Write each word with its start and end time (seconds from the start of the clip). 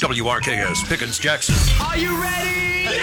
WRKS 0.00 0.88
Pickens 0.88 1.18
Jackson. 1.18 1.54
Are 1.84 1.96
you 1.98 2.20
ready? 2.22 2.96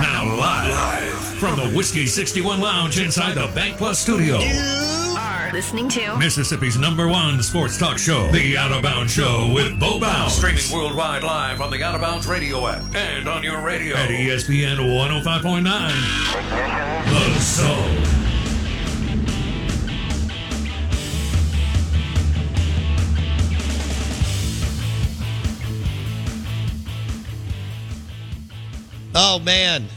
Now 0.00 0.24
live, 0.36 1.18
from 1.38 1.56
the 1.56 1.68
Whiskey 1.76 2.06
61 2.06 2.60
Lounge 2.60 2.98
inside 2.98 3.34
the 3.34 3.48
BankPlus 3.48 3.96
studio. 3.96 4.38
You 4.38 5.16
Are 5.18 5.50
listening 5.52 5.88
to 5.90 6.16
Mississippi's 6.16 6.78
number 6.78 7.08
one 7.08 7.42
sports 7.42 7.76
talk 7.76 7.98
show, 7.98 8.30
The 8.32 8.56
Out 8.56 8.72
of 8.72 8.82
Bounds 8.82 9.12
Show 9.12 9.50
with 9.54 9.78
Bo 9.78 10.00
Bounds. 10.00 10.34
Streaming 10.34 10.62
worldwide 10.72 11.22
live 11.22 11.60
on 11.60 11.70
the 11.70 11.82
Out 11.82 11.94
of 11.94 12.00
Bounds 12.00 12.26
radio 12.26 12.66
app 12.68 12.82
and 12.94 13.28
on 13.28 13.42
your 13.42 13.60
radio. 13.60 13.96
At 13.96 14.08
ESPN 14.08 14.78
105.9. 14.78 17.34
The 17.34 17.40
Zone. 17.40 18.27
Oh 29.20 29.40
man, 29.40 29.88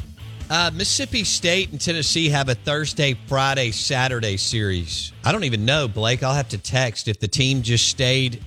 uh, 0.50 0.72
Mississippi 0.74 1.24
State 1.24 1.70
and 1.70 1.80
Tennessee 1.80 2.30
have 2.30 2.50
a 2.50 2.56
Thursday, 2.56 3.16
Friday, 3.28 3.70
Saturday 3.70 4.36
series. 4.36 5.14
I 5.24 5.32
don't 5.32 5.44
even 5.44 5.64
know, 5.64 5.88
Blake. 5.88 6.24
I'll 6.24 6.34
have 6.34 6.50
to 6.50 6.58
text 6.58 7.08
if 7.08 7.20
the 7.20 7.28
team 7.28 7.62
just 7.62 7.88
stayed 7.88 8.44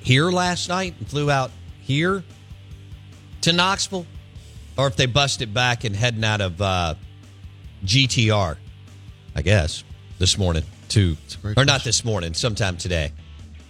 here 0.00 0.30
last 0.30 0.70
night 0.70 0.94
and 0.98 1.06
flew 1.06 1.30
out 1.30 1.50
here 1.82 2.24
to 3.42 3.52
Knoxville, 3.52 4.06
or 4.78 4.86
if 4.86 4.96
they 4.96 5.04
busted 5.04 5.52
back 5.52 5.84
and 5.84 5.94
heading 5.94 6.24
out 6.24 6.40
of 6.40 6.58
uh, 6.62 6.94
GTR. 7.84 8.56
I 9.36 9.42
guess 9.42 9.84
this 10.18 10.38
morning 10.38 10.64
to, 10.88 11.18
or 11.54 11.66
not 11.66 11.84
this 11.84 12.02
morning, 12.02 12.32
sometime 12.32 12.78
today 12.78 13.12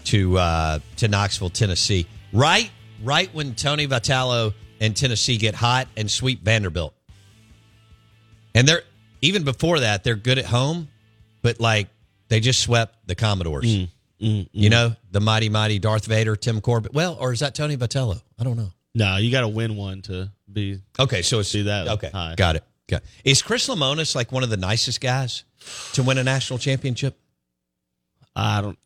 to 0.05 0.39
uh, 0.39 0.79
to 0.99 1.09
Knoxville, 1.09 1.51
Tennessee. 1.51 2.07
Right, 2.33 2.71
right 3.03 3.35
when 3.35 3.57
Tony 3.57 3.89
Vitello 3.89 4.55
and 4.81 4.97
Tennessee 4.97 5.37
get 5.37 5.55
hot 5.55 5.87
and 5.97 6.11
sweep 6.11 6.43
Vanderbilt, 6.43 6.95
and 8.55 8.67
they're 8.67 8.83
even 9.23 9.45
before 9.45 9.81
that 9.81 10.03
they're 10.05 10.17
good 10.17 10.39
at 10.39 10.47
home, 10.47 10.89
but 11.43 11.61
like 11.61 11.89
they 12.29 12.41
just 12.41 12.61
swept 12.61 13.07
the 13.07 13.15
Commodores. 13.15 13.67
Mm, 13.67 13.89
mm, 14.21 14.29
mm, 14.29 14.49
you 14.53 14.71
know 14.71 14.97
the 15.11 15.21
mighty 15.21 15.49
mighty 15.49 15.79
Darth 15.79 16.07
Vader, 16.07 16.37
Tim 16.37 16.61
Corbin. 16.61 16.93
Well, 16.95 17.17
or 17.21 17.33
is 17.33 17.41
that 17.41 17.55
Tony 17.55 17.77
Vitello? 17.77 18.21
I 18.39 18.45
don't 18.45 18.57
know. 18.57 18.73
No, 18.95 19.19
you 19.19 19.31
got 19.31 19.43
to 19.43 19.49
win 19.49 19.77
one 19.77 20.03
to 20.03 20.31
be. 20.53 20.81
Okay, 20.99 21.23
so 21.23 21.39
it's 21.39 21.49
See 21.51 21.63
that 21.63 21.87
Okay, 21.87 22.11
high. 22.11 22.35
got 22.37 22.57
it. 22.57 22.65
Got 22.89 23.03
it. 23.03 23.09
Is 23.25 23.41
Chris 23.41 23.69
Lemonis 23.69 24.17
like 24.17 24.33
one 24.33 24.43
of 24.43 24.51
the 24.51 24.57
nicest 24.57 25.01
guys 25.01 25.45
to 25.93 26.03
win 26.03 26.19
a 26.19 26.25
national 26.25 26.59
championship? 26.59 27.17
I 28.35 28.61
don't. 28.63 28.79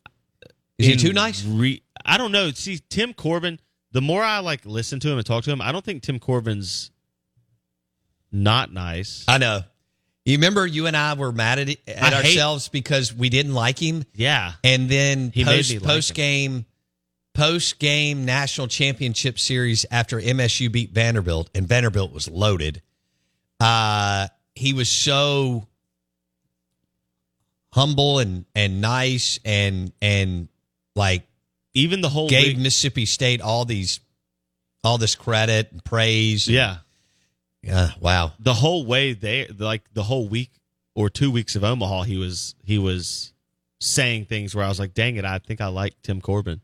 Is 0.77 0.87
he 0.87 0.95
too 0.95 1.13
nice? 1.13 1.43
Re, 1.43 1.81
I 2.05 2.17
don't 2.17 2.31
know. 2.31 2.51
See, 2.51 2.79
Tim 2.89 3.13
Corbin. 3.13 3.59
The 3.95 4.01
more 4.01 4.21
I 4.21 4.39
like 4.39 4.65
listen 4.65 4.99
to 4.99 5.09
him 5.09 5.17
and 5.17 5.25
talk 5.25 5.45
to 5.45 5.51
him, 5.51 5.61
I 5.61 5.71
don't 5.71 5.85
think 5.85 6.03
Tim 6.03 6.19
Corbin's 6.19 6.91
not 8.29 8.69
nice. 8.69 9.23
I 9.25 9.37
know. 9.37 9.61
You 10.25 10.35
remember 10.35 10.67
you 10.67 10.87
and 10.87 10.97
I 10.97 11.13
were 11.13 11.31
mad 11.31 11.59
at, 11.59 11.69
at 11.69 11.79
I 11.87 12.21
hate- 12.21 12.25
ourselves 12.25 12.67
because 12.67 13.13
we 13.13 13.29
didn't 13.29 13.53
like 13.53 13.79
him, 13.79 14.03
yeah, 14.13 14.51
and 14.65 14.89
then 14.89 15.31
He 15.33 15.45
post 15.45 15.71
like 15.71 15.81
post 15.81 16.13
game 16.13 16.65
post 17.33 17.79
game 17.79 18.25
national 18.25 18.67
championship 18.67 19.39
series 19.39 19.85
after 19.89 20.19
MSU 20.19 20.69
beat 20.69 20.91
Vanderbilt, 20.91 21.49
and 21.55 21.65
Vanderbilt 21.65 22.11
was 22.11 22.27
loaded. 22.27 22.81
Uh, 23.61 24.27
he 24.55 24.73
was 24.73 24.89
so 24.89 25.69
humble 27.71 28.19
and 28.19 28.43
and 28.53 28.81
nice 28.81 29.39
and 29.45 29.93
and 30.01 30.49
like 30.97 31.25
even 31.75 32.01
the 32.01 32.09
whole 32.09 32.27
gave 32.29 32.47
week- 32.47 32.57
Mississippi 32.57 33.05
State 33.05 33.41
all 33.41 33.65
these 33.65 33.99
all 34.83 34.97
this 34.97 35.15
credit 35.15 35.71
and 35.71 35.83
praise. 35.83 36.47
yeah, 36.47 36.77
Yeah. 37.63 37.91
Wow. 37.99 38.33
the 38.39 38.53
whole 38.53 38.85
way 38.85 39.13
they 39.13 39.47
like 39.47 39.83
the 39.93 40.03
whole 40.03 40.27
week 40.27 40.51
or 40.95 41.09
two 41.09 41.29
weeks 41.31 41.55
of 41.55 41.63
Omaha, 41.63 42.03
he 42.03 42.17
was 42.17 42.55
he 42.63 42.77
was 42.77 43.33
saying 43.79 44.25
things 44.25 44.55
where 44.55 44.63
I 44.65 44.69
was 44.69 44.79
like, 44.79 44.93
"Dang 44.93 45.15
it, 45.17 45.25
I 45.25 45.37
think 45.39 45.61
I 45.61 45.67
like 45.67 46.01
Tim 46.01 46.21
Corbin," 46.21 46.61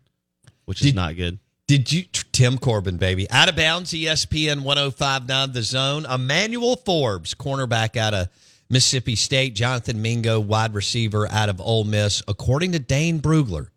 which 0.66 0.84
is 0.84 0.94
not 0.94 1.16
good. 1.16 1.40
Did 1.68 1.92
you 1.92 2.04
Tim 2.32 2.58
Corbin, 2.58 2.98
baby? 2.98 3.30
Out 3.30 3.48
of 3.50 3.56
bounds, 3.56 3.92
ESPN 3.94 4.62
1059 4.64 5.52
the 5.54 5.64
zone. 5.64 6.06
Emmanuel 6.06 6.76
Forbes, 6.76 7.34
cornerback 7.34 7.96
out 7.98 8.14
of 8.14 8.28
Mississippi 8.70 9.16
State, 9.16 9.54
Jonathan 9.56 10.02
Mingo, 10.02 10.40
wide 10.40 10.74
receiver 10.74 11.30
out 11.32 11.50
of 11.50 11.60
Ole 11.62 11.84
Miss. 11.86 12.22
According 12.28 12.74
to 12.74 12.80
Dane 12.80 13.20
Brugler, 13.22 13.70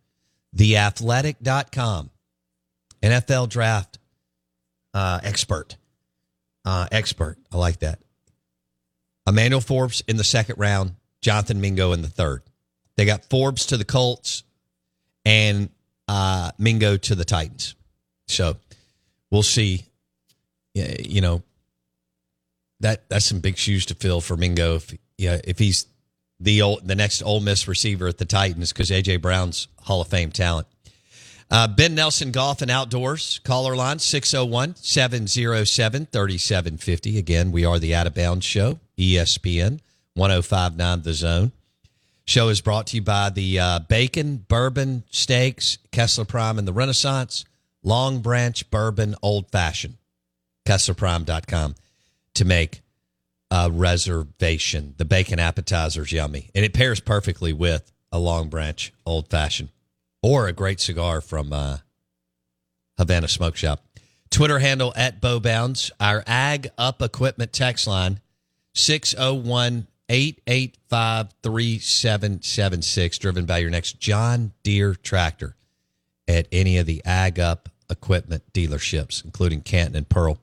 theathletic.com, 0.56 2.10
NFL 3.03 3.48
draft 3.48 3.98
uh, 4.92 5.20
expert. 5.22 5.76
Uh, 6.65 6.87
expert. 6.91 7.37
I 7.53 7.59
like 7.59 7.81
that. 7.81 7.98
Emmanuel 9.26 9.60
Forbes 9.60 10.03
in 10.06 10.16
the 10.16 10.25
second 10.25 10.56
round, 10.59 10.94
Jonathan 11.20 11.60
Mingo 11.60 11.93
in 11.93 12.03
the 12.03 12.09
third. 12.09 12.43
They 12.97 13.04
got 13.04 13.25
Forbes 13.25 13.66
to 13.66 13.76
the 13.76 13.84
Colts 13.84 14.44
and 15.25 15.69
uh, 16.09 16.53
Mingo 16.59 16.97
to 16.97 17.14
the 17.14 17.25
Titans. 17.25 17.75
So 18.28 18.56
we'll 19.31 19.43
see. 19.43 19.84
You 20.75 21.20
know, 21.20 21.43
that 22.81 23.09
that's 23.09 23.26
some 23.26 23.41
big 23.41 23.56
shoes 23.56 23.87
to 23.87 23.94
fill 23.94 24.20
for 24.20 24.37
Mingo 24.37 24.76
if 24.76 24.93
yeah 25.16 25.41
if 25.44 25.59
he's 25.59 25.87
the 26.41 26.62
old, 26.62 26.87
the 26.87 26.95
next 26.95 27.22
Ole 27.22 27.41
Miss 27.41 27.67
receiver 27.69 28.09
at 28.09 28.19
the 28.19 28.25
Titans 28.25 28.72
because 28.72 28.91
AJ 28.91 29.22
Brown's 29.22 29.69
Hall 29.83 30.00
of 30.00 30.09
Fame 30.09 30.31
talent. 30.31 30.67
Uh, 31.50 31.69
ben 31.69 31.95
Nelson 31.95 32.33
Golf 32.33 32.62
and 32.62 32.71
Outdoors. 32.71 33.41
Caller 33.45 33.77
line 33.77 33.99
601 33.99 34.77
707 34.77 36.06
3750. 36.06 37.19
Again, 37.19 37.53
we 37.53 37.65
are 37.65 37.78
the 37.78 37.94
Out 37.94 38.06
of 38.06 38.15
Bounds 38.15 38.44
Show, 38.44 38.81
ESPN 38.99 39.81
1059 40.15 41.03
The 41.03 41.12
Zone. 41.12 41.53
Show 42.27 42.49
is 42.49 42.62
brought 42.62 42.87
to 42.89 42.97
you 42.97 43.03
by 43.03 43.28
the 43.28 43.59
uh, 43.59 43.78
Bacon 43.81 44.44
Bourbon 44.49 45.05
Steaks, 45.11 45.78
Kessler 45.93 46.25
Prime, 46.25 46.59
and 46.59 46.67
the 46.67 46.73
Renaissance 46.73 47.44
Long 47.83 48.21
Branch 48.21 48.69
Bourbon 48.71 49.15
Old 49.23 49.50
Fashioned. 49.50 49.99
KesslerPrime.com 50.67 51.75
to 52.33 52.44
make 52.44 52.81
a 53.54 53.70
reservation. 53.70 54.94
The 54.98 55.04
bacon 55.04 55.38
appetizer's 55.38 56.10
yummy, 56.10 56.50
and 56.56 56.65
it 56.65 56.75
pairs 56.75 56.98
perfectly 56.98 57.53
with 57.53 57.92
a 58.10 58.19
Long 58.19 58.48
Branch 58.48 58.92
Old 59.06 59.31
Fashioned 59.31 59.69
or 60.22 60.48
a 60.48 60.53
great 60.53 60.81
cigar 60.81 61.20
from 61.20 61.53
uh, 61.53 61.78
Havana 62.98 63.28
Smoke 63.28 63.54
Shop. 63.54 63.84
Twitter 64.28 64.59
handle 64.59 64.93
at 64.97 65.20
BoBounds. 65.20 65.93
Our 66.00 66.25
Ag 66.26 66.70
Up 66.76 67.00
Equipment 67.00 67.53
text 67.53 67.87
line 67.87 68.19
601 68.75 69.87
885 70.09 71.28
3776, 71.41 73.19
driven 73.19 73.47
by 73.47 73.59
your 73.59 73.70
next 73.70 74.00
John 74.00 74.50
Deere 74.64 74.97
tractor 74.97 75.54
at 76.26 76.48
any 76.50 76.78
of 76.78 76.87
the 76.87 77.03
Ag 77.04 77.38
Up 77.38 77.69
Equipment 77.88 78.43
dealerships, 78.53 79.25
including 79.25 79.60
Canton 79.60 79.94
and 79.94 80.09
Pearl. 80.09 80.38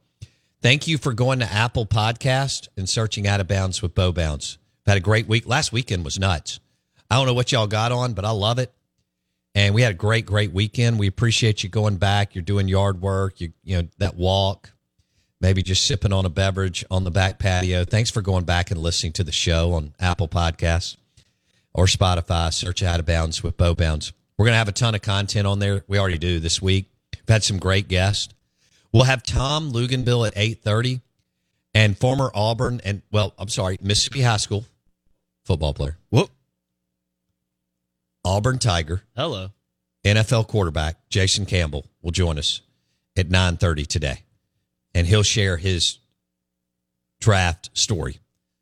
Thank 0.61 0.87
you 0.87 0.99
for 0.99 1.13
going 1.13 1.39
to 1.39 1.51
Apple 1.51 1.87
Podcast 1.87 2.67
and 2.77 2.87
searching 2.87 3.27
Out 3.27 3.39
of 3.39 3.47
Bounds 3.47 3.81
with 3.81 3.95
Bo 3.95 4.11
Bounds. 4.11 4.59
I've 4.85 4.91
had 4.91 4.97
a 4.97 5.01
great 5.01 5.27
week. 5.27 5.47
Last 5.47 5.73
weekend 5.73 6.05
was 6.05 6.19
nuts. 6.19 6.59
I 7.09 7.15
don't 7.15 7.25
know 7.25 7.33
what 7.33 7.51
y'all 7.51 7.65
got 7.65 7.91
on, 7.91 8.13
but 8.13 8.25
I 8.25 8.29
love 8.29 8.59
it. 8.59 8.71
And 9.55 9.73
we 9.73 9.81
had 9.81 9.93
a 9.93 9.95
great, 9.95 10.27
great 10.27 10.53
weekend. 10.53 10.99
We 10.99 11.07
appreciate 11.07 11.63
you 11.63 11.69
going 11.69 11.97
back. 11.97 12.35
You're 12.35 12.43
doing 12.43 12.67
yard 12.67 13.01
work. 13.01 13.41
You, 13.41 13.53
you 13.63 13.81
know 13.81 13.87
that 13.97 14.15
walk, 14.15 14.71
maybe 15.41 15.63
just 15.63 15.87
sipping 15.87 16.13
on 16.13 16.25
a 16.25 16.29
beverage 16.29 16.85
on 16.91 17.05
the 17.05 17.11
back 17.11 17.39
patio. 17.39 17.83
Thanks 17.83 18.11
for 18.11 18.21
going 18.21 18.45
back 18.45 18.69
and 18.69 18.79
listening 18.79 19.13
to 19.13 19.23
the 19.23 19.31
show 19.31 19.73
on 19.73 19.95
Apple 19.99 20.27
Podcasts 20.27 20.95
or 21.73 21.87
Spotify. 21.87 22.53
Search 22.53 22.83
Out 22.83 22.99
of 22.99 23.07
Bounds 23.07 23.41
with 23.41 23.57
Bo 23.57 23.73
Bounds. 23.73 24.13
We're 24.37 24.45
gonna 24.45 24.57
have 24.57 24.69
a 24.69 24.73
ton 24.73 24.93
of 24.93 25.01
content 25.01 25.47
on 25.47 25.57
there. 25.57 25.83
We 25.87 25.97
already 25.97 26.19
do 26.19 26.39
this 26.39 26.61
week. 26.61 26.85
We've 27.13 27.27
had 27.27 27.43
some 27.43 27.57
great 27.57 27.87
guests. 27.87 28.31
We'll 28.93 29.03
have 29.03 29.23
Tom 29.23 29.71
Luginbill 29.71 30.27
at 30.27 30.33
eight 30.35 30.61
thirty, 30.63 31.01
and 31.73 31.97
former 31.97 32.31
Auburn 32.33 32.81
and 32.83 33.01
well, 33.11 33.33
I'm 33.37 33.49
sorry, 33.49 33.77
Mississippi 33.81 34.21
High 34.21 34.37
School 34.37 34.65
football 35.45 35.73
player, 35.73 35.97
Whoop. 36.09 36.29
Auburn 38.23 38.59
Tiger. 38.59 39.01
Hello. 39.15 39.49
NFL 40.03 40.47
quarterback 40.47 41.09
Jason 41.09 41.45
Campbell 41.45 41.85
will 42.01 42.11
join 42.11 42.37
us 42.37 42.61
at 43.17 43.29
9:30 43.29 43.85
today 43.85 44.23
and 44.93 45.07
he'll 45.07 45.23
share 45.23 45.57
his 45.57 45.99
draft 47.19 47.69
story. 47.73 48.19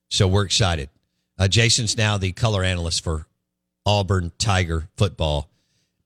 So 0.09 0.27
we're 0.27 0.45
excited. 0.45 0.89
Uh, 1.37 1.47
Jason's 1.47 1.97
now 1.97 2.17
the 2.17 2.31
color 2.31 2.63
analyst 2.63 3.03
for 3.03 3.27
Auburn 3.85 4.31
Tiger 4.37 4.89
football. 4.97 5.49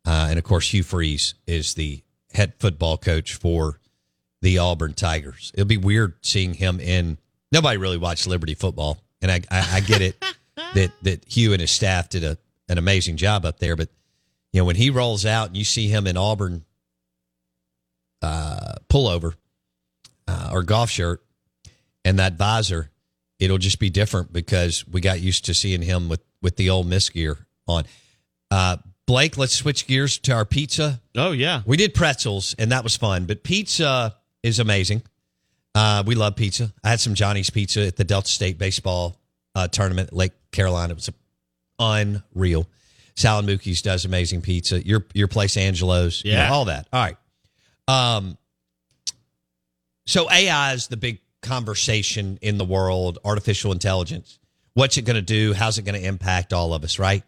Uh, 0.05 0.27
and 0.29 0.37
of 0.37 0.43
course, 0.45 0.69
Hugh 0.71 0.83
Freeze 0.83 1.33
is 1.47 1.73
the 1.73 2.03
head 2.33 2.53
football 2.59 2.97
coach 2.97 3.33
for 3.33 3.79
the 4.43 4.57
Auburn 4.57 4.93
Tigers. 4.93 5.53
It'll 5.55 5.65
be 5.65 5.77
weird 5.77 6.15
seeing 6.21 6.53
him 6.53 6.81
in. 6.81 7.17
Nobody 7.53 7.77
really 7.77 7.97
watched 7.97 8.27
Liberty 8.27 8.55
football, 8.55 9.01
and 9.21 9.31
I, 9.31 9.41
I, 9.49 9.77
I 9.77 9.79
get 9.79 10.01
it 10.01 10.21
that 10.75 10.91
that 11.01 11.25
Hugh 11.25 11.53
and 11.53 11.61
his 11.61 11.71
staff 11.71 12.09
did 12.09 12.25
a, 12.25 12.37
an 12.67 12.77
amazing 12.77 13.15
job 13.15 13.45
up 13.45 13.59
there. 13.59 13.77
But 13.77 13.87
You 14.51 14.59
know, 14.59 14.65
when 14.65 14.75
he 14.75 14.89
rolls 14.89 15.25
out 15.25 15.47
and 15.47 15.57
you 15.57 15.63
see 15.63 15.87
him 15.87 16.05
in 16.07 16.17
Auburn 16.17 16.65
uh, 18.21 18.75
pullover 18.89 19.35
uh, 20.27 20.49
or 20.51 20.61
golf 20.63 20.89
shirt 20.89 21.23
and 22.03 22.19
that 22.19 22.33
visor, 22.33 22.91
it'll 23.39 23.57
just 23.57 23.79
be 23.79 23.89
different 23.89 24.33
because 24.33 24.85
we 24.85 24.99
got 24.99 25.21
used 25.21 25.45
to 25.45 25.53
seeing 25.53 25.81
him 25.81 26.09
with 26.09 26.21
with 26.41 26.57
the 26.57 26.69
Ole 26.69 26.83
Miss 26.83 27.09
gear 27.09 27.47
on. 27.65 27.85
Uh, 28.51 28.75
Blake, 29.05 29.37
let's 29.37 29.53
switch 29.53 29.87
gears 29.87 30.17
to 30.19 30.33
our 30.33 30.45
pizza. 30.45 31.01
Oh 31.15 31.31
yeah. 31.31 31.61
We 31.65 31.77
did 31.77 31.93
pretzels 31.93 32.55
and 32.59 32.73
that 32.73 32.83
was 32.83 32.97
fun, 32.97 33.25
but 33.25 33.43
pizza 33.43 34.15
is 34.43 34.59
amazing. 34.59 35.01
Uh, 35.73 36.03
we 36.05 36.13
love 36.15 36.35
pizza. 36.35 36.71
I 36.83 36.89
had 36.91 36.99
some 36.99 37.15
Johnny's 37.15 37.49
pizza 37.49 37.87
at 37.87 37.95
the 37.95 38.03
Delta 38.03 38.29
State 38.29 38.57
baseball 38.59 39.17
uh, 39.55 39.67
tournament 39.67 40.09
at 40.09 40.13
Lake 40.15 40.33
Carolina. 40.51 40.91
It 40.91 40.95
was 40.97 41.09
unreal. 41.79 42.67
Sal 43.15 43.41
Mookie's 43.43 43.81
does 43.81 44.05
amazing 44.05 44.41
pizza. 44.41 44.85
Your 44.85 45.05
your 45.13 45.27
place, 45.27 45.55
Angelo's, 45.57 46.23
you 46.25 46.33
know, 46.33 46.37
Yeah. 46.39 46.51
all 46.51 46.65
that. 46.65 46.87
All 46.93 47.01
right. 47.01 47.17
Um. 47.87 48.37
So 50.05 50.29
AI 50.29 50.73
is 50.73 50.87
the 50.87 50.97
big 50.97 51.19
conversation 51.41 52.37
in 52.41 52.57
the 52.57 52.65
world. 52.65 53.19
Artificial 53.23 53.71
intelligence. 53.71 54.39
What's 54.73 54.97
it 54.97 55.03
going 55.03 55.15
to 55.15 55.21
do? 55.21 55.53
How's 55.53 55.77
it 55.77 55.83
going 55.83 55.99
to 55.99 56.05
impact 56.07 56.51
all 56.53 56.73
of 56.73 56.83
us? 56.83 56.99
Right. 56.99 57.23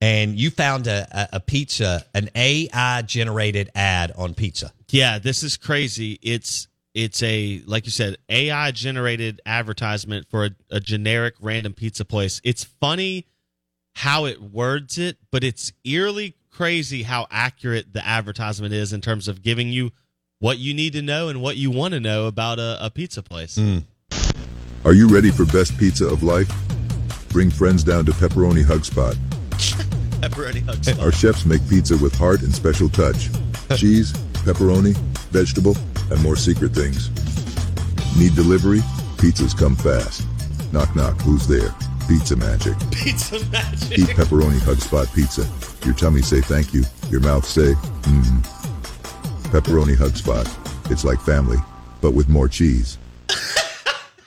And 0.00 0.38
you 0.38 0.50
found 0.50 0.86
a, 0.86 1.06
a, 1.10 1.36
a 1.36 1.40
pizza, 1.40 2.04
an 2.14 2.28
AI 2.34 3.02
generated 3.02 3.70
ad 3.74 4.12
on 4.16 4.34
pizza. 4.34 4.72
Yeah, 4.90 5.18
this 5.18 5.42
is 5.42 5.56
crazy. 5.56 6.18
It's 6.22 6.68
it's 6.94 7.22
a 7.22 7.62
like 7.66 7.86
you 7.86 7.90
said, 7.90 8.16
AI 8.28 8.70
generated 8.72 9.40
advertisement 9.46 10.26
for 10.30 10.46
a, 10.46 10.50
a 10.70 10.80
generic 10.80 11.34
random 11.40 11.72
pizza 11.72 12.04
place. 12.04 12.40
It's 12.44 12.64
funny 12.64 13.26
how 13.94 14.26
it 14.26 14.40
words 14.40 14.98
it, 14.98 15.16
but 15.30 15.42
it's 15.42 15.72
eerily 15.84 16.34
crazy 16.50 17.02
how 17.02 17.26
accurate 17.30 17.92
the 17.92 18.06
advertisement 18.06 18.72
is 18.72 18.92
in 18.92 19.00
terms 19.00 19.28
of 19.28 19.42
giving 19.42 19.68
you 19.68 19.92
what 20.38 20.58
you 20.58 20.74
need 20.74 20.92
to 20.92 21.02
know 21.02 21.28
and 21.28 21.40
what 21.40 21.56
you 21.56 21.70
want 21.70 21.92
to 21.92 22.00
know 22.00 22.26
about 22.26 22.58
a, 22.58 22.78
a 22.80 22.90
pizza 22.90 23.22
place. 23.22 23.56
Hmm. 23.56 23.78
Are 24.84 24.92
you 24.92 25.08
ready 25.08 25.30
for 25.30 25.44
best 25.46 25.76
pizza 25.78 26.06
of 26.06 26.22
life? 26.22 26.50
Bring 27.30 27.50
friends 27.50 27.82
down 27.82 28.06
to 28.06 28.12
Pepperoni 28.12 28.64
Hug 28.64 28.84
Spot. 28.84 29.16
Pepperoni 30.20 30.62
hugs. 30.64 30.98
Our 30.98 31.12
chefs 31.12 31.44
make 31.46 31.66
pizza 31.68 31.96
with 31.96 32.14
heart 32.14 32.42
and 32.42 32.54
special 32.54 32.88
touch. 32.88 33.28
Cheese, 33.76 34.12
pepperoni, 34.44 34.96
vegetable, 35.30 35.76
and 36.10 36.22
more 36.22 36.36
secret 36.36 36.72
things. 36.72 37.10
Need 38.18 38.34
delivery? 38.34 38.80
Pizzas 39.18 39.56
come 39.56 39.76
fast. 39.76 40.26
Knock 40.72 40.94
knock, 40.96 41.20
who's 41.22 41.46
there? 41.46 41.74
Pizza 42.08 42.36
magic. 42.36 42.74
Pizza 42.92 43.44
magic. 43.50 43.98
Eat 43.98 44.08
Pepperoni 44.08 44.60
Hug 44.60 44.78
Spot 44.78 45.08
pizza. 45.14 45.46
Your 45.84 45.94
tummy 45.94 46.22
say 46.22 46.40
thank 46.40 46.72
you. 46.72 46.84
Your 47.10 47.20
mouth 47.20 47.44
say, 47.44 47.72
mmm. 47.74 48.42
Pepperoni 49.50 49.96
Hug 49.96 50.16
Spot. 50.16 50.46
It's 50.90 51.04
like 51.04 51.20
family, 51.20 51.58
but 52.00 52.12
with 52.14 52.28
more 52.28 52.48
cheese. 52.48 52.98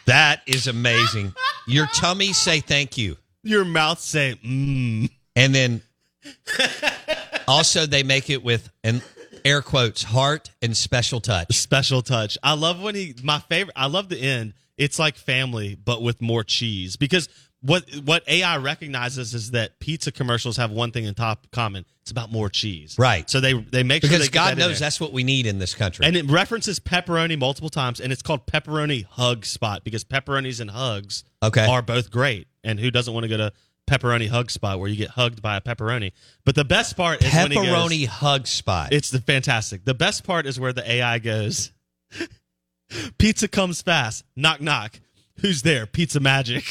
That 0.06 0.42
is 0.48 0.66
amazing. 0.66 1.36
Your 1.68 1.86
tummy 1.94 2.34
say 2.34 2.62
thank 2.62 2.98
you. 2.98 3.16
Your 3.44 3.64
mouth 3.64 4.00
say 4.00 4.40
mmm. 4.44 5.12
And 5.40 5.56
then 5.56 5.82
also 7.48 7.86
they 7.86 8.04
make 8.04 8.30
it 8.30 8.44
with 8.44 8.70
an 8.84 9.02
air 9.46 9.62
quotes 9.62 10.04
heart 10.04 10.52
and 10.62 10.76
special 10.76 11.22
touch. 11.22 11.56
special 11.56 12.02
touch. 12.02 12.38
I 12.44 12.54
love 12.54 12.82
when 12.82 12.96
he 12.96 13.16
my 13.24 13.40
favorite 13.40 13.74
I 13.76 13.88
love 13.88 14.10
the 14.10 14.20
end. 14.20 14.54
It's 14.78 15.00
like 15.00 15.16
family 15.16 15.76
but 15.76 16.02
with 16.02 16.22
more 16.22 16.44
cheese 16.44 16.96
because 16.96 17.28
what 17.62 17.84
what 18.06 18.24
AI 18.28 18.58
recognizes 18.58 19.34
is 19.34 19.52
that 19.52 19.80
pizza 19.80 20.12
commercials 20.12 20.56
have 20.58 20.72
one 20.72 20.92
thing 20.92 21.04
in 21.06 21.14
top 21.14 21.48
common. 21.52 21.86
It's 22.02 22.12
about 22.12 22.32
more 22.32 22.50
cheese. 22.50 22.96
Right. 22.98 23.30
So 23.30 23.40
they 23.42 23.54
they 23.54 23.84
make 23.84 24.02
sure 24.04 24.10
Because 24.10 24.22
they 24.28 24.32
get 24.32 24.34
God 24.34 24.58
that 24.58 24.60
knows 24.60 24.80
that's 24.80 25.00
what 25.02 25.12
we 25.12 25.24
need 25.24 25.46
in 25.46 25.60
this 25.60 25.76
country. 25.76 26.06
and 26.06 26.16
it 26.16 26.30
references 26.30 26.80
pepperoni 26.80 27.38
multiple 27.38 27.70
times 27.70 28.00
and 28.00 28.14
it's 28.14 28.22
called 28.22 28.46
pepperoni 28.48 29.06
hug 29.06 29.46
spot 29.46 29.84
because 29.84 30.04
pepperonis 30.04 30.60
and 30.62 30.72
hugs 30.72 31.24
Okay. 31.44 31.66
are 31.66 31.82
both 31.82 32.12
great. 32.12 32.48
And 32.64 32.78
who 32.80 32.92
doesn't 32.92 33.14
want 33.14 33.24
to 33.24 33.30
go 33.30 33.38
to 33.38 33.54
pepperoni 33.90 34.28
hug 34.30 34.52
spot 34.52 34.80
where 34.80 34.90
you 34.90 34.96
get 34.96 35.10
hugged 35.12 35.42
by 35.42 35.58
a 35.58 35.62
pepperoni? 35.62 36.12
But 36.46 36.56
the 36.56 36.66
best 36.66 36.96
part 36.96 37.24
is 37.24 37.34
when 37.34 37.52
he 37.52 37.58
goes, 37.58 37.66
Pepperoni 37.66 38.06
hug 38.08 38.48
spot. 38.48 38.94
it's 38.94 39.10
the 39.10 39.20
fantastic. 39.20 39.86
The 39.86 39.94
best 39.94 40.24
part 40.24 40.46
is 40.46 40.60
where 40.60 40.74
the 40.74 40.90
AI 40.90 41.20
goes. 41.20 41.72
Pizza 43.18 43.48
comes 43.48 43.82
fast. 43.82 44.24
Knock 44.36 44.62
knock. 44.62 45.00
Who's 45.42 45.62
there? 45.62 45.86
Pizza 45.86 46.20
magic. 46.20 46.64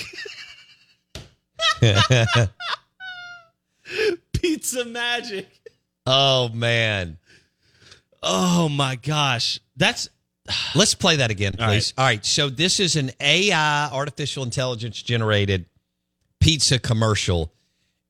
Pizza 4.33 4.85
magic. 4.85 5.49
oh 6.07 6.49
man. 6.51 7.19
Oh 8.23 8.69
my 8.69 8.97
gosh. 8.97 9.61
That's 9.77 10.09
Let's 10.75 10.95
play 10.95 11.17
that 11.17 11.31
again, 11.31 11.55
All 11.59 11.69
please. 11.69 11.93
All 11.97 12.05
right. 12.05 12.25
So 12.25 12.49
this 12.49 12.81
is 12.81 12.97
an 12.97 13.11
AI, 13.21 13.89
artificial 13.91 14.45
intelligence 14.45 15.01
generated 15.03 15.67
pizza 16.49 16.79
commercial, 16.79 17.53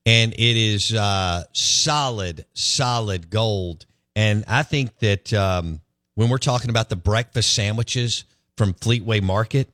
and 0.06 0.32
it 0.32 0.38
is 0.38 0.94
uh, 0.94 1.42
solid, 1.52 2.46
solid 2.52 3.30
gold. 3.30 3.84
And 4.14 4.44
I 4.46 4.62
think 4.62 4.96
that 5.00 5.32
um, 5.32 5.80
when 6.14 6.28
we're 6.28 6.38
talking 6.38 6.70
about 6.70 6.88
the 6.88 6.94
breakfast 6.94 7.52
sandwiches 7.52 8.22
from 8.56 8.74
Fleetway 8.74 9.20
Market, 9.22 9.68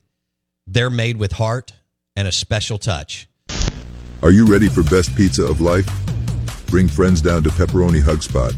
they're 0.67 0.89
made 0.89 1.19
with 1.19 1.33
heart 1.33 1.75
and 2.17 2.27
a 2.27 2.33
special 2.33 2.79
touch. 2.79 3.29
Are 4.23 4.31
you 4.31 4.47
ready 4.47 4.71
for 4.71 4.83
best 4.85 5.15
pizza 5.15 5.45
of 5.45 5.61
life? 5.61 5.87
Bring 6.69 6.89
friends 6.89 7.21
down 7.21 7.43
to 7.43 7.51
Pepperoni 7.51 8.01
Hug 8.01 8.23
Spot. 8.23 8.55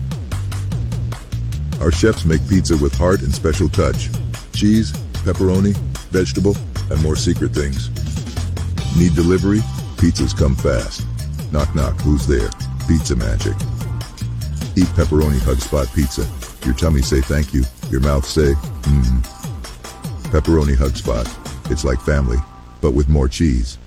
Our 1.80 1.90
chefs 1.90 2.24
make 2.24 2.48
pizza 2.48 2.76
with 2.76 2.94
heart 2.94 3.22
and 3.22 3.34
special 3.34 3.68
touch. 3.68 4.08
Cheese, 4.52 4.92
pepperoni, 5.24 5.76
vegetable, 6.12 6.56
and 6.92 7.02
more 7.02 7.16
secret 7.16 7.50
things. 7.50 7.90
Need 8.96 9.16
delivery? 9.16 9.62
Pizzas 9.96 10.36
come 10.36 10.54
fast. 10.54 11.06
Knock 11.52 11.74
knock, 11.74 12.00
who's 12.02 12.26
there? 12.26 12.50
Pizza 12.86 13.16
magic. 13.16 13.54
Eat 14.76 14.88
Pepperoni 14.94 15.40
Hug 15.40 15.58
Spot 15.58 15.88
pizza. 15.94 16.26
Your 16.64 16.74
tummy 16.74 17.00
say 17.02 17.20
thank 17.20 17.54
you. 17.54 17.62
Your 17.90 18.00
mouth 18.00 18.24
say, 18.26 18.52
mmm. 18.52 19.22
Pepperoni 20.30 20.76
Hug 20.76 20.96
Spot. 20.96 21.26
It's 21.70 21.84
like 21.84 22.00
family, 22.00 22.36
but 22.80 22.92
with 22.92 23.08
more 23.08 23.28
cheese. 23.28 23.78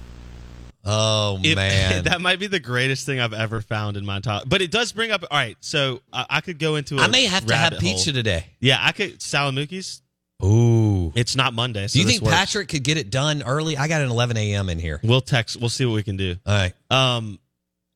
Oh 0.85 1.39
it- 1.43 1.55
man, 1.57 2.05
that 2.05 2.21
might 2.21 2.39
be 2.39 2.47
the 2.47 2.59
greatest 2.59 3.05
thing 3.05 3.19
I've 3.19 3.33
ever 3.33 3.61
found 3.61 3.95
in 3.97 4.05
my 4.05 4.17
entire. 4.17 4.41
But 4.47 4.61
it 4.61 4.71
does 4.71 4.91
bring 4.91 5.11
up. 5.11 5.23
All 5.29 5.37
right, 5.37 5.57
so 5.59 6.01
uh, 6.11 6.25
I 6.29 6.41
could 6.41 6.57
go 6.57 6.75
into. 6.75 6.97
I 6.97 7.03
I 7.03 7.07
may 7.07 7.25
have 7.25 7.45
to 7.45 7.55
have 7.55 7.73
pizza 7.79 8.11
today. 8.11 8.45
Yeah, 8.59 8.79
I 8.81 8.93
could. 8.93 9.19
Salamukis. 9.19 10.01
Ooh. 10.43 10.98
It's 11.15 11.35
not 11.35 11.53
Monday. 11.53 11.87
So 11.87 11.93
Do 11.93 11.99
you 11.99 12.05
this 12.05 12.13
think 12.15 12.23
works. 12.25 12.35
Patrick 12.37 12.67
could 12.69 12.83
get 12.83 12.97
it 12.97 13.09
done 13.09 13.43
early? 13.43 13.77
I 13.77 13.87
got 13.87 14.01
an 14.01 14.09
11 14.09 14.37
a.m. 14.37 14.69
in 14.69 14.79
here. 14.79 14.99
We'll 15.03 15.21
text. 15.21 15.57
We'll 15.59 15.69
see 15.69 15.85
what 15.85 15.93
we 15.95 16.03
can 16.03 16.17
do. 16.17 16.35
All 16.45 16.53
right. 16.53 16.73
Um, 16.89 17.39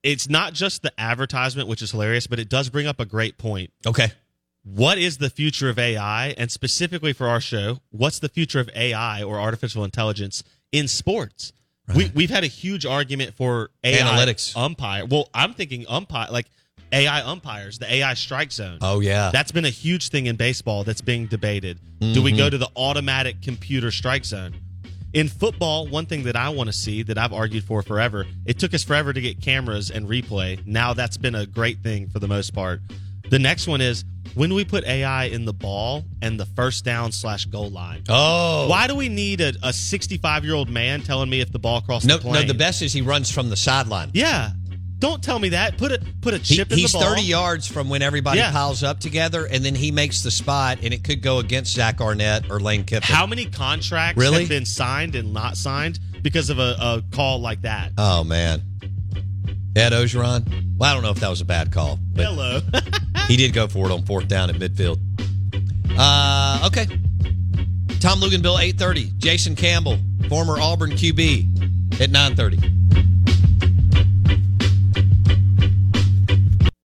it's 0.04 0.30
not 0.30 0.54
just 0.54 0.82
the 0.82 0.92
advertisement, 1.00 1.68
which 1.70 1.82
is 1.82 1.92
hilarious, 1.92 2.28
but 2.28 2.40
it 2.40 2.50
does 2.50 2.70
bring 2.70 2.88
up 2.88 3.00
a 3.00 3.06
great 3.06 3.38
point. 3.38 3.72
Okay. 3.88 4.08
What 4.64 4.98
is 4.98 5.18
the 5.18 5.30
future 5.30 5.70
of 5.70 5.78
AI? 5.80 6.30
And 6.38 6.50
specifically 6.52 7.14
for 7.14 7.28
our 7.28 7.42
show, 7.42 7.80
what's 7.92 8.20
the 8.20 8.30
future 8.30 8.60
of 8.60 8.70
AI 8.76 9.24
or 9.24 9.40
artificial 9.40 9.84
intelligence 9.84 10.44
in 10.72 10.88
sports? 10.88 11.54
We, 11.94 12.10
we've 12.16 12.30
had 12.30 12.46
a 12.46 12.48
huge 12.48 12.86
argument 12.86 13.34
for 13.34 13.70
AI 13.84 13.98
Analytics. 13.98 14.56
umpire. 14.56 15.06
Well, 15.06 15.28
I'm 15.34 15.54
thinking 15.54 15.86
umpire, 15.90 16.30
like 16.32 16.46
AI 16.94 17.22
umpires, 17.22 17.80
the 17.80 17.92
AI 17.92 18.14
strike 18.14 18.52
zone. 18.52 18.78
Oh 18.82 19.00
yeah. 19.00 19.32
That's 19.32 19.52
been 19.52 19.66
a 19.66 19.70
huge 19.70 20.10
thing 20.10 20.28
in 20.28 20.36
baseball 20.36 20.84
that's 20.84 21.02
being 21.02 21.28
debated. 21.28 21.80
Do 22.00 22.22
we 22.22 22.32
go 22.32 22.44
mm-hmm. 22.44 22.50
to 22.52 22.58
the 22.58 22.70
automatic 22.76 23.42
computer 23.42 23.90
strike 23.90 24.26
zone? 24.26 24.56
In 25.14 25.30
football, 25.30 25.88
one 25.88 26.06
thing 26.06 26.24
that 26.24 26.36
I 26.36 26.50
want 26.50 26.68
to 26.68 26.74
see 26.74 27.04
that 27.04 27.18
I've 27.18 27.34
argued 27.34 27.64
for 27.64 27.82
forever, 27.82 28.26
it 28.46 28.60
took 28.60 28.74
us 28.74 28.84
forever 28.84 29.14
to 29.14 29.22
get 29.22 29.42
cameras 29.42 29.90
and 29.90 30.08
replay. 30.08 30.66
Now 30.66 30.94
that's 30.94 31.18
been 31.18 31.36
a 31.36 31.46
great 31.46 31.80
thing 31.82 32.10
for 32.10 32.20
the 32.20 32.28
most 32.28 32.54
part. 32.54 32.82
The 33.30 33.40
next 33.40 33.68
one 33.68 33.80
is 33.80 34.04
when 34.36 34.50
do 34.50 34.56
we 34.56 34.66
put 34.66 34.84
AI 34.86 35.26
in 35.26 35.46
the 35.46 35.54
ball 35.54 36.04
and 36.22 36.40
the 36.40 36.46
first 36.46 36.84
down 36.84 37.12
slash 37.12 37.46
goal 37.46 37.70
line? 37.70 38.04
oh. 38.10 38.68
Why 38.68 38.88
do 38.88 38.96
we 38.96 39.08
need 39.08 39.42
a 39.42 39.72
65 39.72 40.44
year 40.44 40.56
old 40.56 40.70
man 40.70 41.02
telling 41.02 41.30
me 41.30 41.40
if 41.42 41.52
the 41.52 41.60
ball 41.60 41.82
crossed 41.82 42.06
No, 42.06 42.18
the 42.18 42.32
no. 42.32 42.44
The 42.44 42.54
best 42.54 42.82
is 42.82 42.92
he 42.92 43.02
runs 43.02 43.32
from 43.32 43.50
the 43.50 43.56
sideline. 43.56 44.10
Yeah. 44.14 44.52
Don't 45.00 45.22
tell 45.22 45.38
me 45.38 45.50
that. 45.50 45.78
Put 45.78 45.92
a 45.92 46.00
put 46.22 46.34
a 46.34 46.38
He- 46.38 46.56
chip 46.56 46.72
in 46.72 46.78
he's 46.78 46.94
the 46.94 47.00
ball. 47.00 47.10
30 47.10 47.24
yards 47.24 47.68
from 47.68 47.90
when 47.90 48.02
everybody 48.02 48.40
Yeah. 48.40 48.52
piles 48.52 48.84
up 48.84 49.00
together, 49.02 49.46
and 49.46 49.64
then 49.66 49.76
he 49.76 49.92
makes 49.92 50.22
the 50.22 50.32
spot, 50.32 50.80
and 50.82 50.94
it 50.94 51.04
could 51.04 51.22
go 51.22 51.40
against 51.40 51.74
Zach 51.74 52.00
Arnett 52.00 52.50
or 52.50 52.60
Lane 52.62 52.84
Kiffin. 52.86 53.14
How 53.14 53.26
many 53.26 53.46
contracts 53.46 54.18
Really? 54.18 54.40
have 54.42 54.50
been 54.50 54.66
signed 54.66 55.16
and 55.16 55.34
not 55.34 55.58
signed 55.58 56.00
because 56.22 56.50
of 56.50 56.58
a, 56.60 56.76
a 56.80 57.04
call 57.12 57.42
like 57.42 57.64
that? 57.64 57.92
Oh 57.98 58.24
man, 58.24 58.62
Ed 59.76 59.92
Orgeron. 59.92 60.46
Well, 60.78 60.90
I 60.90 60.94
don't 60.94 61.04
know 61.04 61.12
if 61.12 61.20
that 61.20 61.30
was 61.30 61.42
a 61.42 61.46
bad 61.46 61.72
call, 61.74 62.00
but 62.14 62.26
Hello. 62.26 62.62
he 63.28 63.36
did 63.36 63.52
go 63.54 63.68
for 63.68 63.88
it 63.90 63.92
on 63.92 64.04
fourth 64.06 64.28
down 64.30 64.50
at 64.50 64.56
midfield. 64.56 65.00
Uh, 65.98 66.64
okay. 66.68 66.86
Tom 68.00 68.20
Luginbill, 68.22 68.60
eight 68.62 68.78
thirty. 68.78 69.12
Jason 69.18 69.56
Campbell, 69.56 69.98
former 70.30 70.60
Auburn 70.60 70.92
QB, 70.92 72.00
at 72.02 72.10
nine 72.10 72.36
thirty. 72.36 72.58